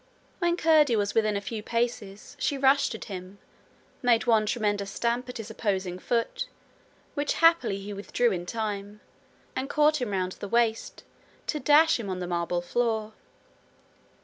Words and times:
When 0.39 0.57
Curdie 0.57 0.95
was 0.95 1.13
within 1.13 1.37
a 1.37 1.41
few 1.41 1.61
paces, 1.61 2.35
she 2.39 2.57
rushed 2.57 2.95
at 2.95 3.03
him, 3.05 3.37
made 4.01 4.25
one 4.25 4.47
tremendous 4.47 4.89
stamp 4.89 5.29
at 5.29 5.37
his 5.37 5.51
opposing 5.51 5.99
foot, 5.99 6.47
which 7.13 7.33
happily 7.33 7.77
he 7.79 7.93
withdrew 7.93 8.31
in 8.31 8.47
time, 8.47 8.99
and 9.55 9.69
caught 9.69 10.01
him 10.01 10.09
round 10.09 10.31
the 10.31 10.47
waist, 10.47 11.03
to 11.45 11.59
dash 11.59 11.99
him 11.99 12.09
on 12.09 12.19
the 12.19 12.25
marble 12.25 12.61
floor. 12.63 13.13